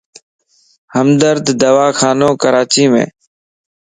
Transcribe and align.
ھمدرد 0.95 1.45
دواخانو 1.61 2.29
ڪراچيم 2.41 2.93